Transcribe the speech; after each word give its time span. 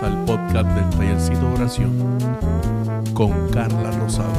Al 0.00 0.24
podcast 0.24 0.66
del 0.70 0.88
Tallercito 0.90 1.40
de 1.40 1.54
Oración 1.54 2.18
con 3.12 3.50
Carla 3.50 3.90
Rosado. 3.90 4.32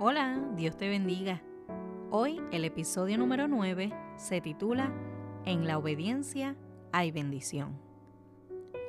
Hola, 0.00 0.40
Dios 0.56 0.76
te 0.76 0.88
bendiga. 0.88 1.40
Hoy 2.10 2.40
el 2.50 2.64
episodio 2.64 3.16
número 3.16 3.46
9 3.46 3.92
se 4.16 4.40
titula 4.40 4.92
En 5.44 5.66
la 5.66 5.78
obediencia 5.78 6.56
hay 6.92 7.12
bendición. 7.12 7.93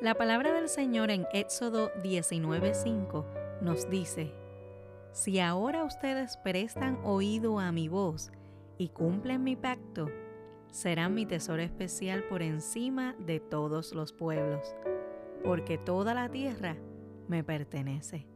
La 0.05 0.13
palabra 0.13 0.53
del 0.53 0.69
Señor 0.69 1.09
en 1.09 1.25
Éxodo 1.33 1.91
19:5 2.03 3.25
nos 3.61 3.89
dice, 3.89 4.35
Si 5.13 5.39
ahora 5.39 5.83
ustedes 5.83 6.37
prestan 6.37 6.99
oído 7.03 7.57
a 7.57 7.71
mi 7.71 7.87
voz 7.87 8.31
y 8.77 8.89
cumplen 8.89 9.43
mi 9.43 9.55
pacto, 9.55 10.11
serán 10.69 11.15
mi 11.15 11.25
tesoro 11.25 11.63
especial 11.63 12.23
por 12.25 12.43
encima 12.43 13.15
de 13.17 13.39
todos 13.39 13.95
los 13.95 14.13
pueblos, 14.13 14.75
porque 15.43 15.79
toda 15.79 16.13
la 16.13 16.29
tierra 16.29 16.77
me 17.27 17.43
pertenece. 17.43 18.27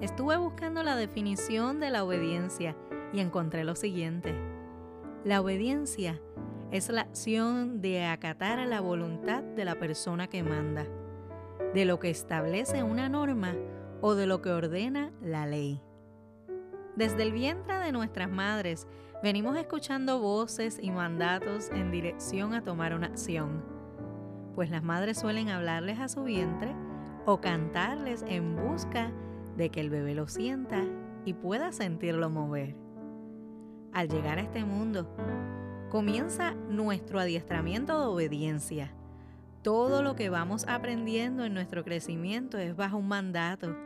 Estuve 0.00 0.38
buscando 0.38 0.82
la 0.82 0.96
definición 0.96 1.80
de 1.80 1.90
la 1.90 2.02
obediencia 2.02 2.74
y 3.12 3.20
encontré 3.20 3.62
lo 3.62 3.76
siguiente. 3.76 4.34
La 5.22 5.42
obediencia 5.42 6.18
es 6.70 6.88
la 6.88 7.02
acción 7.02 7.80
de 7.80 8.04
acatar 8.04 8.58
a 8.58 8.66
la 8.66 8.80
voluntad 8.80 9.42
de 9.42 9.64
la 9.64 9.76
persona 9.76 10.26
que 10.26 10.42
manda, 10.42 10.86
de 11.74 11.84
lo 11.84 11.98
que 11.98 12.10
establece 12.10 12.82
una 12.82 13.08
norma 13.08 13.54
o 14.00 14.14
de 14.14 14.26
lo 14.26 14.42
que 14.42 14.50
ordena 14.50 15.12
la 15.20 15.46
ley. 15.46 15.80
Desde 16.96 17.22
el 17.22 17.32
vientre 17.32 17.78
de 17.78 17.92
nuestras 17.92 18.30
madres 18.30 18.86
venimos 19.22 19.56
escuchando 19.56 20.18
voces 20.18 20.78
y 20.80 20.90
mandatos 20.90 21.70
en 21.70 21.90
dirección 21.90 22.54
a 22.54 22.62
tomar 22.62 22.94
una 22.94 23.06
acción, 23.06 23.62
pues 24.54 24.70
las 24.70 24.82
madres 24.82 25.18
suelen 25.18 25.50
hablarles 25.50 26.00
a 26.00 26.08
su 26.08 26.24
vientre 26.24 26.74
o 27.26 27.40
cantarles 27.40 28.24
en 28.26 28.56
busca 28.56 29.12
de 29.56 29.70
que 29.70 29.80
el 29.80 29.90
bebé 29.90 30.14
lo 30.14 30.26
sienta 30.26 30.82
y 31.24 31.34
pueda 31.34 31.72
sentirlo 31.72 32.30
mover. 32.30 32.76
Al 33.92 34.08
llegar 34.08 34.38
a 34.38 34.42
este 34.42 34.64
mundo, 34.64 35.06
comienza 35.90 36.54
nuestro 36.68 37.20
adiestramiento 37.20 37.98
de 38.00 38.06
obediencia. 38.06 38.92
Todo 39.62 40.02
lo 40.02 40.14
que 40.16 40.28
vamos 40.28 40.64
aprendiendo 40.68 41.44
en 41.44 41.54
nuestro 41.54 41.84
crecimiento 41.84 42.58
es 42.58 42.76
bajo 42.76 42.98
un 42.98 43.08
mandato, 43.08 43.76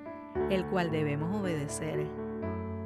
el 0.50 0.66
cual 0.66 0.90
debemos 0.90 1.34
obedecer. 1.34 2.06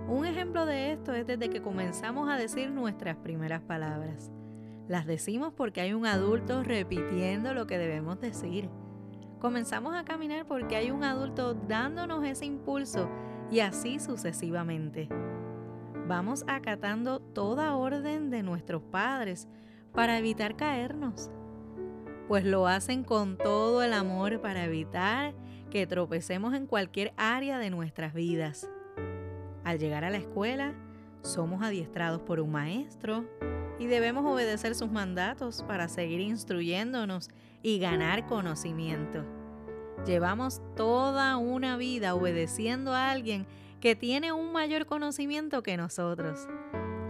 Un 0.09 0.27
ejemplo 0.27 0.67
de 0.67 0.93
esto 0.93 1.13
es 1.13 1.27
desde 1.27 1.49
que 1.49 1.63
comenzamos 1.63 2.29
a 2.29 2.37
decir 2.37 2.71
nuestras 2.71 3.17
primeras 3.17 3.63
palabras. 3.63 4.31
Las 4.89 5.07
decimos 5.07 5.53
porque 5.57 5.81
hay 5.81 5.93
un 5.93 6.07
adulto 6.07 6.63
repitiendo 6.63 7.55
lo 7.55 7.67
que 7.67 7.79
debemos 7.79 8.21
decir. 8.21 8.69
Comenzamos 9.41 9.95
a 9.95 10.05
caminar 10.05 10.47
porque 10.47 10.77
hay 10.77 10.91
un 10.91 11.05
adulto 11.05 11.55
dándonos 11.55 12.25
ese 12.25 12.47
impulso 12.47 13.09
y 13.51 13.61
así 13.61 13.99
sucesivamente 13.99 15.09
vamos 16.07 16.45
acatando 16.47 17.21
toda 17.21 17.75
orden 17.75 18.31
de 18.31 18.43
nuestros 18.43 18.83
padres 18.83 19.49
para 19.93 20.19
evitar 20.19 20.57
caernos, 20.57 21.31
pues 22.29 22.45
lo 22.45 22.67
hacen 22.67 23.05
con 23.05 23.37
todo 23.37 23.83
el 23.83 23.93
amor 23.93 24.41
para 24.41 24.65
evitar 24.65 25.35
que 25.71 25.87
tropecemos 25.87 26.55
en 26.55 26.67
cualquier 26.67 27.13
área 27.17 27.59
de 27.59 27.71
nuestras 27.71 28.15
vidas. 28.15 28.69
Al 29.65 29.79
llegar 29.79 30.05
a 30.05 30.11
la 30.11 30.19
escuela, 30.19 30.75
somos 31.23 31.63
adiestrados 31.63 32.21
por 32.21 32.41
un 32.41 32.53
maestro 32.53 33.25
y 33.79 33.87
debemos 33.87 34.25
obedecer 34.31 34.75
sus 34.75 34.91
mandatos 34.91 35.63
para 35.67 35.89
seguir 35.89 36.21
instruyéndonos 36.21 37.31
y 37.63 37.79
ganar 37.79 38.27
conocimiento. 38.27 39.25
Llevamos 40.05 40.61
toda 40.77 41.39
una 41.39 41.77
vida 41.79 42.15
obedeciendo 42.15 42.93
a 42.93 43.11
alguien 43.11 43.47
que 43.85 43.95
tiene 43.95 44.33
un 44.33 44.51
mayor 44.51 44.87
conocimiento 44.87 45.63
que 45.63 45.77
nosotros. 45.77 46.49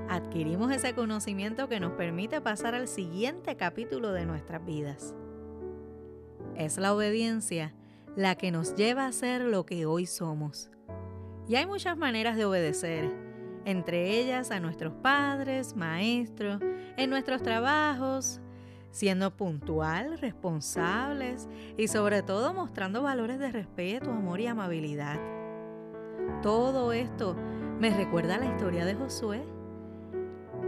Adquirimos 0.08 0.72
ese 0.72 0.92
conocimiento 0.92 1.68
que 1.68 1.78
nos 1.78 1.92
permite 1.92 2.40
pasar 2.40 2.74
al 2.74 2.88
siguiente 2.88 3.56
capítulo 3.56 4.10
de 4.10 4.26
nuestras 4.26 4.66
vidas. 4.66 5.14
Es 6.56 6.76
la 6.76 6.92
obediencia 6.92 7.72
la 8.16 8.34
que 8.34 8.50
nos 8.50 8.74
lleva 8.74 9.06
a 9.06 9.12
ser 9.12 9.42
lo 9.42 9.64
que 9.64 9.86
hoy 9.86 10.06
somos. 10.06 10.68
Y 11.46 11.54
hay 11.54 11.64
muchas 11.64 11.96
maneras 11.96 12.36
de 12.36 12.44
obedecer, 12.44 13.08
entre 13.64 14.18
ellas 14.18 14.50
a 14.50 14.58
nuestros 14.58 14.94
padres, 14.94 15.76
maestros, 15.76 16.60
en 16.96 17.08
nuestros 17.08 17.40
trabajos, 17.44 18.40
siendo 18.90 19.36
puntual, 19.36 20.18
responsables 20.18 21.48
y 21.76 21.86
sobre 21.86 22.24
todo 22.24 22.52
mostrando 22.52 23.00
valores 23.00 23.38
de 23.38 23.52
respeto, 23.52 24.10
amor 24.10 24.40
y 24.40 24.48
amabilidad. 24.48 25.33
Todo 26.42 26.92
esto 26.92 27.36
me 27.78 27.90
recuerda 27.90 28.36
a 28.36 28.38
la 28.38 28.46
historia 28.46 28.84
de 28.84 28.94
Josué. 28.94 29.42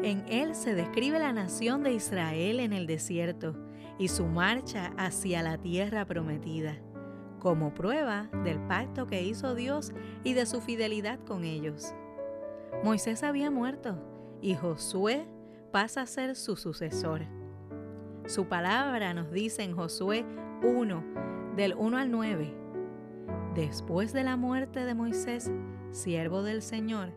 En 0.03 0.25
él 0.29 0.55
se 0.55 0.75
describe 0.75 1.19
la 1.19 1.33
nación 1.33 1.83
de 1.83 1.93
Israel 1.93 2.61
en 2.61 2.73
el 2.73 2.87
desierto 2.87 3.55
y 3.99 4.09
su 4.09 4.27
marcha 4.27 4.93
hacia 4.97 5.43
la 5.43 5.59
tierra 5.59 6.05
prometida, 6.05 6.77
como 7.39 7.73
prueba 7.75 8.29
del 8.45 8.59
pacto 8.61 9.07
que 9.07 9.23
hizo 9.23 9.55
Dios 9.55 9.93
y 10.25 10.35
de 10.35 10.47
su 10.47 10.61
fidelidad 10.61 11.19
con 11.21 11.45
ellos. 11.45 11.95
Moisés 12.85 13.23
había 13.23 13.51
muerto 13.51 13.99
y 14.43 14.55
Josué 14.55 15.27
pasa 15.73 16.03
a 16.03 16.07
ser 16.07 16.37
su 16.37 16.57
sucesor. 16.57 17.23
Su 18.27 18.47
palabra 18.47 19.15
nos 19.15 19.31
dice 19.31 19.63
en 19.63 19.75
Josué 19.75 20.25
1, 20.63 21.55
del 21.57 21.75
1 21.75 21.97
al 21.97 22.11
9 22.11 22.66
Después 23.57 24.13
de 24.13 24.23
la 24.23 24.37
muerte 24.37 24.85
de 24.85 24.95
Moisés, 24.95 25.51
siervo 25.91 26.43
del 26.43 26.61
Señor, 26.61 27.15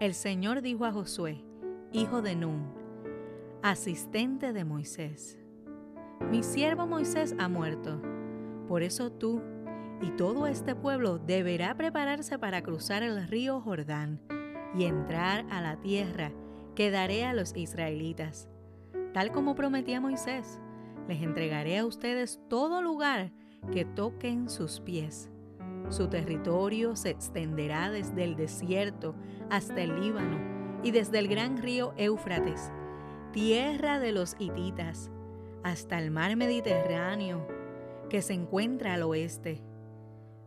el 0.00 0.12
Señor 0.12 0.60
dijo 0.60 0.84
a 0.84 0.92
Josué, 0.92 1.44
hijo 1.92 2.20
de 2.20 2.34
Nun, 2.34 2.66
asistente 3.62 4.52
de 4.52 4.64
Moisés, 4.64 5.38
mi 6.32 6.42
siervo 6.42 6.88
Moisés 6.88 7.36
ha 7.38 7.48
muerto, 7.48 8.02
por 8.66 8.82
eso 8.82 9.12
tú 9.12 9.40
y 10.02 10.10
todo 10.10 10.48
este 10.48 10.74
pueblo 10.74 11.18
deberá 11.18 11.76
prepararse 11.76 12.40
para 12.40 12.60
cruzar 12.60 13.04
el 13.04 13.28
río 13.28 13.60
Jordán 13.60 14.20
y 14.74 14.82
entrar 14.82 15.46
a 15.48 15.60
la 15.60 15.76
tierra 15.80 16.32
que 16.74 16.90
daré 16.90 17.24
a 17.24 17.34
los 17.34 17.56
israelitas. 17.56 18.48
Tal 19.14 19.30
como 19.30 19.54
prometí 19.54 19.94
a 19.94 20.00
Moisés, 20.00 20.60
les 21.06 21.22
entregaré 21.22 21.78
a 21.78 21.86
ustedes 21.86 22.40
todo 22.48 22.82
lugar 22.82 23.30
que 23.70 23.84
toquen 23.84 24.50
sus 24.50 24.80
pies 24.80 25.30
su 25.90 26.08
territorio 26.08 26.96
se 26.96 27.10
extenderá 27.10 27.90
desde 27.90 28.24
el 28.24 28.36
desierto 28.36 29.14
hasta 29.50 29.80
el 29.80 30.00
Líbano 30.00 30.38
y 30.82 30.90
desde 30.90 31.18
el 31.18 31.28
gran 31.28 31.56
río 31.56 31.94
Éufrates, 31.96 32.70
tierra 33.32 33.98
de 33.98 34.12
los 34.12 34.36
hititas, 34.38 35.10
hasta 35.62 35.98
el 35.98 36.10
mar 36.10 36.36
Mediterráneo 36.36 37.46
que 38.10 38.22
se 38.22 38.34
encuentra 38.34 38.94
al 38.94 39.02
oeste. 39.02 39.62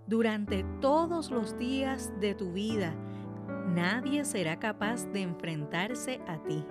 Durante 0.07 0.63
todos 0.79 1.31
los 1.31 1.57
días 1.57 2.11
de 2.19 2.33
tu 2.33 2.53
vida, 2.53 2.93
nadie 3.67 4.25
será 4.25 4.59
capaz 4.59 5.05
de 5.11 5.21
enfrentarse 5.21 6.21
a 6.27 6.41
ti. 6.43 6.65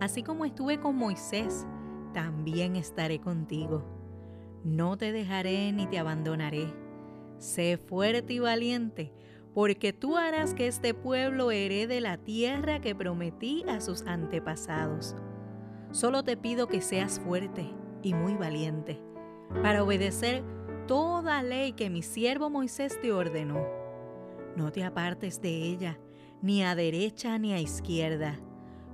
Así 0.00 0.22
como 0.22 0.44
estuve 0.44 0.80
con 0.80 0.96
Moisés, 0.96 1.66
también 2.12 2.76
estaré 2.76 3.20
contigo. 3.20 3.84
No 4.62 4.96
te 4.96 5.12
dejaré 5.12 5.72
ni 5.72 5.86
te 5.86 5.98
abandonaré 5.98 6.83
Sé 7.44 7.76
fuerte 7.76 8.32
y 8.32 8.38
valiente, 8.38 9.12
porque 9.52 9.92
tú 9.92 10.16
harás 10.16 10.54
que 10.54 10.66
este 10.66 10.94
pueblo 10.94 11.50
herede 11.50 12.00
la 12.00 12.16
tierra 12.16 12.80
que 12.80 12.94
prometí 12.94 13.62
a 13.68 13.82
sus 13.82 14.00
antepasados. 14.06 15.14
Solo 15.90 16.22
te 16.22 16.38
pido 16.38 16.68
que 16.68 16.80
seas 16.80 17.20
fuerte 17.20 17.70
y 18.02 18.14
muy 18.14 18.34
valiente, 18.34 18.98
para 19.62 19.84
obedecer 19.84 20.42
toda 20.88 21.42
ley 21.42 21.74
que 21.74 21.90
mi 21.90 22.02
siervo 22.02 22.48
Moisés 22.48 22.98
te 23.02 23.12
ordenó. 23.12 23.62
No 24.56 24.72
te 24.72 24.82
apartes 24.82 25.42
de 25.42 25.50
ella, 25.50 25.98
ni 26.40 26.64
a 26.64 26.74
derecha 26.74 27.38
ni 27.38 27.52
a 27.52 27.60
izquierda. 27.60 28.40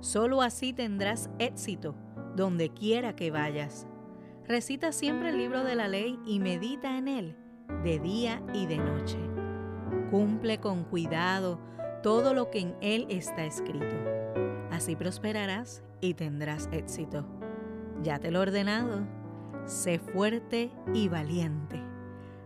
Solo 0.01 0.41
así 0.41 0.73
tendrás 0.73 1.29
éxito 1.39 1.95
donde 2.35 2.69
quiera 2.69 3.15
que 3.15 3.31
vayas. 3.31 3.87
Recita 4.45 4.91
siempre 4.91 5.29
el 5.29 5.37
libro 5.37 5.63
de 5.63 5.75
la 5.75 5.87
ley 5.87 6.19
y 6.25 6.39
medita 6.39 6.97
en 6.97 7.07
él 7.07 7.40
de 7.83 7.99
día 7.99 8.41
y 8.53 8.65
de 8.67 8.77
noche. 8.77 9.17
Cumple 10.09 10.59
con 10.59 10.83
cuidado 10.83 11.59
todo 12.03 12.33
lo 12.33 12.49
que 12.49 12.59
en 12.59 12.75
él 12.81 13.05
está 13.09 13.45
escrito. 13.45 13.95
Así 14.71 14.95
prosperarás 14.95 15.83
y 15.99 16.13
tendrás 16.13 16.69
éxito. 16.71 17.25
Ya 18.01 18.19
te 18.19 18.31
lo 18.31 18.39
he 18.39 18.41
ordenado. 18.43 19.07
sé 19.65 19.99
fuerte 19.99 20.71
y 20.93 21.07
valiente. 21.07 21.81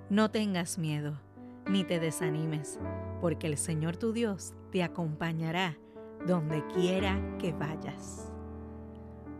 No 0.09 0.29
tengas 0.29 0.77
miedo, 0.77 1.19
ni 1.67 1.83
te 1.83 1.99
desanimes, 1.99 2.79
porque 3.21 3.47
el 3.47 3.57
Señor 3.57 3.95
tu 3.97 4.11
Dios 4.11 4.53
te 4.71 4.83
acompañará 4.83 5.77
donde 6.27 6.65
quiera 6.67 7.19
que 7.39 7.53
vayas. 7.53 8.31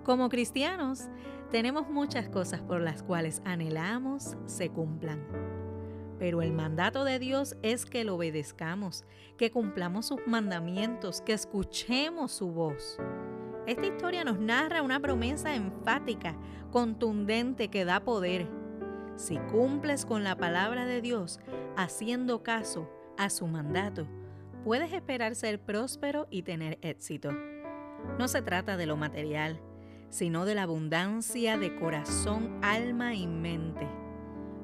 Como 0.03 0.29
cristianos, 0.29 1.09
tenemos 1.51 1.89
muchas 1.89 2.29
cosas 2.29 2.61
por 2.61 2.81
las 2.81 3.03
cuales 3.03 3.41
anhelamos 3.43 4.37
se 4.45 4.69
cumplan. 4.69 5.19
Pero 6.19 6.41
el 6.41 6.53
mandato 6.53 7.03
de 7.03 7.19
Dios 7.19 7.57
es 7.61 7.85
que 7.85 8.03
lo 8.03 8.15
obedezcamos, 8.15 9.03
que 9.37 9.51
cumplamos 9.51 10.07
sus 10.07 10.19
mandamientos, 10.25 11.21
que 11.21 11.33
escuchemos 11.33 12.31
su 12.31 12.51
voz. 12.51 12.97
Esta 13.67 13.85
historia 13.87 14.23
nos 14.23 14.39
narra 14.39 14.81
una 14.81 14.99
promesa 14.99 15.55
enfática, 15.55 16.35
contundente, 16.71 17.69
que 17.69 17.83
da 17.83 17.99
poder. 17.99 18.47
Si 19.15 19.37
cumples 19.37 20.05
con 20.05 20.23
la 20.23 20.35
palabra 20.35 20.85
de 20.85 21.01
Dios, 21.01 21.39
haciendo 21.75 22.43
caso 22.43 22.89
a 23.17 23.29
su 23.29 23.47
mandato, 23.47 24.07
puedes 24.63 24.93
esperar 24.93 25.35
ser 25.35 25.59
próspero 25.59 26.27
y 26.29 26.43
tener 26.43 26.77
éxito. 26.81 27.31
No 28.19 28.27
se 28.27 28.41
trata 28.41 28.77
de 28.77 28.85
lo 28.85 28.97
material, 28.97 29.59
sino 30.09 30.45
de 30.45 30.55
la 30.55 30.63
abundancia 30.63 31.57
de 31.57 31.75
corazón, 31.75 32.59
alma 32.61 33.15
y 33.15 33.27
mente. 33.27 34.04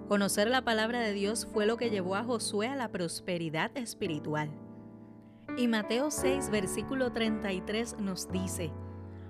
Conocer 0.08 0.50
la 0.50 0.64
palabra 0.64 1.00
de 1.00 1.14
Dios 1.14 1.48
fue 1.52 1.66
lo 1.66 1.78
que 1.78 1.90
llevó 1.90 2.16
a 2.16 2.24
Josué 2.24 2.68
a 2.68 2.76
la 2.76 2.90
prosperidad 2.90 3.72
espiritual. 3.78 4.50
Y 5.58 5.68
Mateo 5.68 6.12
6, 6.12 6.50
versículo 6.50 7.12
33 7.12 8.00
nos 8.00 8.32
dice, 8.32 8.72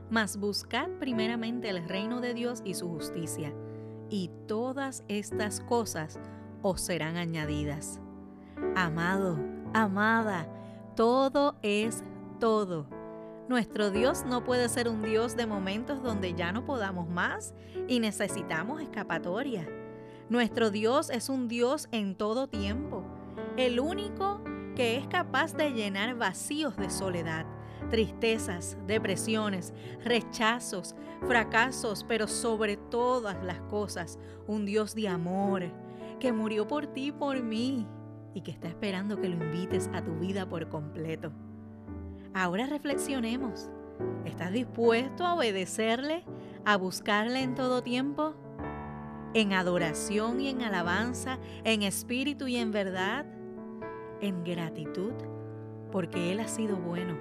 Mas 0.09 0.37
buscad 0.37 0.89
primeramente 0.99 1.69
el 1.69 1.87
reino 1.87 2.21
de 2.21 2.33
Dios 2.33 2.61
y 2.65 2.73
su 2.73 2.89
justicia, 2.89 3.53
y 4.09 4.29
todas 4.47 5.03
estas 5.07 5.61
cosas 5.61 6.19
os 6.61 6.81
serán 6.81 7.17
añadidas. 7.17 7.99
Amado, 8.75 9.39
amada, 9.73 10.47
todo 10.95 11.55
es 11.61 12.03
todo. 12.39 12.87
Nuestro 13.47 13.89
Dios 13.89 14.23
no 14.25 14.43
puede 14.43 14.69
ser 14.69 14.87
un 14.87 15.01
Dios 15.01 15.35
de 15.35 15.45
momentos 15.45 16.03
donde 16.03 16.33
ya 16.33 16.51
no 16.51 16.65
podamos 16.65 17.09
más 17.09 17.53
y 17.87 17.99
necesitamos 17.99 18.81
escapatoria. 18.81 19.67
Nuestro 20.31 20.71
Dios 20.71 21.09
es 21.09 21.27
un 21.27 21.49
Dios 21.49 21.89
en 21.91 22.15
todo 22.15 22.47
tiempo, 22.47 23.03
el 23.57 23.81
único 23.81 24.39
que 24.77 24.95
es 24.95 25.05
capaz 25.07 25.57
de 25.57 25.71
llenar 25.71 26.15
vacíos 26.15 26.77
de 26.77 26.89
soledad, 26.89 27.45
tristezas, 27.89 28.77
depresiones, 28.87 29.73
rechazos, 30.05 30.95
fracasos, 31.27 32.05
pero 32.07 32.29
sobre 32.29 32.77
todas 32.77 33.43
las 33.43 33.59
cosas, 33.63 34.19
un 34.47 34.65
Dios 34.65 34.95
de 34.95 35.09
amor, 35.09 35.63
que 36.21 36.31
murió 36.31 36.65
por 36.65 36.87
ti 36.87 37.07
y 37.07 37.11
por 37.11 37.43
mí, 37.43 37.85
y 38.33 38.39
que 38.39 38.51
está 38.51 38.69
esperando 38.69 39.19
que 39.19 39.27
lo 39.27 39.35
invites 39.35 39.89
a 39.93 40.01
tu 40.01 40.13
vida 40.13 40.47
por 40.47 40.69
completo. 40.69 41.33
Ahora 42.33 42.67
reflexionemos. 42.67 43.69
¿Estás 44.23 44.53
dispuesto 44.53 45.25
a 45.25 45.33
obedecerle, 45.33 46.23
a 46.63 46.77
buscarle 46.77 47.41
en 47.41 47.53
todo 47.53 47.83
tiempo? 47.83 48.33
En 49.33 49.53
adoración 49.53 50.41
y 50.41 50.49
en 50.49 50.61
alabanza, 50.61 51.39
en 51.63 51.83
espíritu 51.83 52.47
y 52.47 52.57
en 52.57 52.71
verdad, 52.71 53.25
en 54.19 54.43
gratitud, 54.43 55.13
porque 55.91 56.31
Él 56.31 56.39
ha 56.39 56.47
sido 56.47 56.77
bueno. 56.77 57.17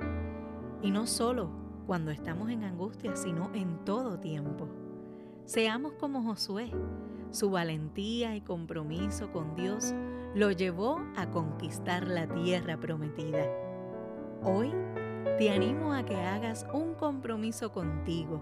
Y 0.82 0.90
no 0.90 1.06
solo 1.06 1.50
cuando 1.86 2.10
estamos 2.10 2.50
en 2.50 2.64
angustia, 2.64 3.16
sino 3.16 3.50
en 3.54 3.84
todo 3.84 4.18
tiempo. 4.18 4.68
Seamos 5.44 5.92
como 5.94 6.22
Josué. 6.22 6.70
Su 7.30 7.50
valentía 7.50 8.34
y 8.34 8.40
compromiso 8.40 9.30
con 9.32 9.54
Dios 9.54 9.94
lo 10.34 10.50
llevó 10.50 11.00
a 11.16 11.30
conquistar 11.30 12.08
la 12.08 12.26
tierra 12.26 12.78
prometida. 12.78 13.46
Hoy 14.42 14.72
te 15.38 15.50
animo 15.50 15.92
a 15.92 16.04
que 16.04 16.16
hagas 16.16 16.66
un 16.72 16.94
compromiso 16.94 17.72
contigo, 17.72 18.40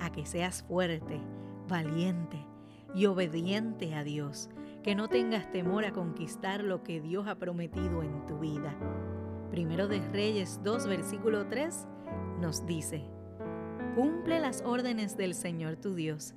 a 0.00 0.10
que 0.10 0.26
seas 0.26 0.62
fuerte, 0.62 1.20
valiente, 1.68 2.44
y 2.94 3.06
obediente 3.06 3.94
a 3.94 4.04
Dios, 4.04 4.50
que 4.82 4.94
no 4.94 5.08
tengas 5.08 5.50
temor 5.50 5.84
a 5.84 5.92
conquistar 5.92 6.62
lo 6.62 6.82
que 6.82 7.00
Dios 7.00 7.26
ha 7.28 7.36
prometido 7.36 8.02
en 8.02 8.26
tu 8.26 8.38
vida. 8.38 8.74
Primero 9.50 9.88
de 9.88 10.00
Reyes 10.08 10.60
2, 10.62 10.86
versículo 10.86 11.46
3 11.46 11.86
nos 12.40 12.66
dice, 12.66 13.04
Cumple 13.94 14.40
las 14.40 14.62
órdenes 14.62 15.16
del 15.16 15.34
Señor 15.34 15.76
tu 15.76 15.94
Dios, 15.94 16.34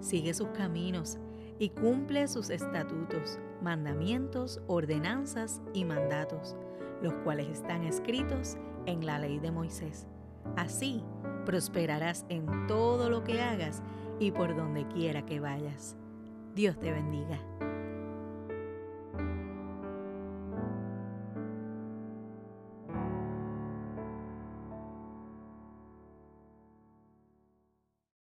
sigue 0.00 0.34
sus 0.34 0.48
caminos 0.48 1.18
y 1.58 1.70
cumple 1.70 2.28
sus 2.28 2.50
estatutos, 2.50 3.38
mandamientos, 3.62 4.60
ordenanzas 4.66 5.62
y 5.72 5.84
mandatos, 5.84 6.56
los 7.02 7.14
cuales 7.24 7.48
están 7.48 7.84
escritos 7.84 8.56
en 8.86 9.06
la 9.06 9.18
ley 9.18 9.38
de 9.38 9.50
Moisés. 9.50 10.06
Así 10.56 11.02
prosperarás 11.44 12.26
en 12.28 12.66
todo 12.66 13.10
lo 13.10 13.24
que 13.24 13.40
hagas 13.40 13.82
y 14.18 14.30
por 14.30 14.56
donde 14.56 14.86
quiera 14.88 15.24
que 15.24 15.40
vayas. 15.40 15.96
Dios 16.54 16.78
te 16.78 16.90
bendiga. 16.90 17.38